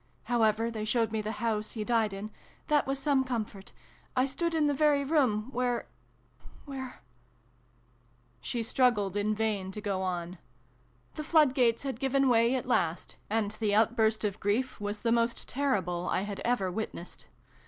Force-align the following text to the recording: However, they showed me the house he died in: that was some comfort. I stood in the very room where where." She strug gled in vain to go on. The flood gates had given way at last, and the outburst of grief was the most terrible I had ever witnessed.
However, 0.23 0.71
they 0.71 0.83
showed 0.83 1.11
me 1.11 1.21
the 1.21 1.33
house 1.33 1.73
he 1.73 1.83
died 1.83 2.11
in: 2.11 2.31
that 2.69 2.87
was 2.87 2.97
some 2.97 3.23
comfort. 3.23 3.71
I 4.15 4.25
stood 4.25 4.55
in 4.55 4.65
the 4.65 4.73
very 4.73 5.03
room 5.03 5.49
where 5.51 5.85
where." 6.65 7.03
She 8.41 8.61
strug 8.61 8.95
gled 8.95 9.15
in 9.15 9.35
vain 9.35 9.71
to 9.73 9.79
go 9.79 10.01
on. 10.01 10.39
The 11.17 11.23
flood 11.23 11.53
gates 11.53 11.83
had 11.83 11.99
given 11.99 12.29
way 12.29 12.55
at 12.55 12.65
last, 12.65 13.15
and 13.29 13.51
the 13.51 13.75
outburst 13.75 14.23
of 14.23 14.39
grief 14.39 14.79
was 14.81 15.01
the 15.01 15.11
most 15.11 15.47
terrible 15.47 16.09
I 16.11 16.21
had 16.21 16.39
ever 16.39 16.71
witnessed. 16.71 17.27